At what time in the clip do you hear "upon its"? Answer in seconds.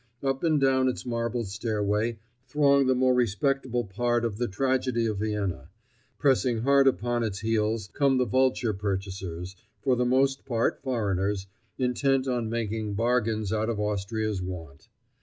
6.87-7.41